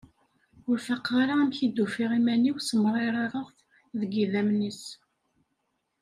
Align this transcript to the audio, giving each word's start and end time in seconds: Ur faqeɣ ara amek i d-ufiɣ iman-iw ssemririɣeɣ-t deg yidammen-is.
Ur 0.69 0.77
faqeɣ 0.85 1.15
ara 1.23 1.33
amek 1.41 1.57
i 1.65 1.67
d-ufiɣ 1.69 2.11
iman-iw 2.19 2.57
ssemririɣeɣ-t 2.59 3.57
deg 3.99 4.11
yidammen-is. 4.15 4.83